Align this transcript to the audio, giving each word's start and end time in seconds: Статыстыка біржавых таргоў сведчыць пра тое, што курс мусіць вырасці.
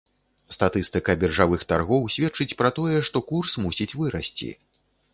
Статыстыка 0.55 1.15
біржавых 1.25 1.61
таргоў 1.75 2.09
сведчыць 2.15 2.57
пра 2.65 2.75
тое, 2.81 2.97
што 3.11 3.25
курс 3.31 3.51
мусіць 3.67 3.93
вырасці. 4.01 4.55